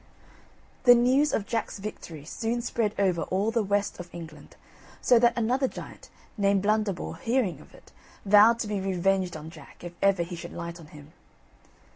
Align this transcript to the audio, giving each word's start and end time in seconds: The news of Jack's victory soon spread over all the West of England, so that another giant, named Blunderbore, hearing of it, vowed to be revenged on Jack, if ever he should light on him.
The 0.85 0.95
news 0.95 1.31
of 1.31 1.45
Jack's 1.45 1.77
victory 1.77 2.25
soon 2.25 2.63
spread 2.63 2.95
over 2.97 3.21
all 3.21 3.51
the 3.51 3.61
West 3.61 3.99
of 3.99 4.09
England, 4.15 4.55
so 4.99 5.19
that 5.19 5.37
another 5.37 5.67
giant, 5.67 6.09
named 6.39 6.63
Blunderbore, 6.63 7.17
hearing 7.17 7.61
of 7.61 7.75
it, 7.75 7.91
vowed 8.25 8.57
to 8.61 8.67
be 8.67 8.81
revenged 8.81 9.37
on 9.37 9.51
Jack, 9.51 9.83
if 9.83 9.93
ever 10.01 10.23
he 10.23 10.35
should 10.35 10.53
light 10.53 10.79
on 10.79 10.87
him. 10.87 11.13